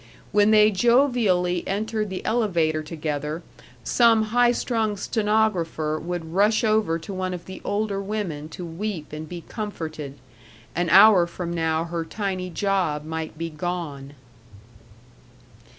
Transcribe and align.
When 0.31 0.49
they 0.49 0.71
jovially 0.71 1.63
entered 1.67 2.09
the 2.09 2.25
elevator 2.25 2.81
together, 2.81 3.43
some 3.83 4.23
high 4.33 4.51
strung 4.51 4.97
stenographer 4.97 5.99
would 5.99 6.33
rush 6.33 6.63
over 6.63 6.97
to 6.97 7.13
one 7.13 7.35
of 7.35 7.45
the 7.45 7.61
older 7.63 8.01
women 8.01 8.49
to 8.49 8.65
weep 8.65 9.13
and 9.13 9.29
be 9.29 9.43
comforted.... 9.47 10.15
An 10.75 10.89
hour 10.89 11.27
from 11.27 11.53
now 11.53 11.83
her 11.83 12.03
tiny 12.03 12.49
job 12.49 13.05
might 13.05 13.37
be 13.37 13.51
gone. 13.51 14.13